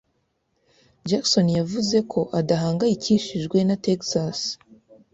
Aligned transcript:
Jackson 1.09 1.47
yavuze 1.59 1.97
ko 2.11 2.19
adahangayikishijwe 2.39 3.57
na 3.67 3.75
Texas. 3.85 4.39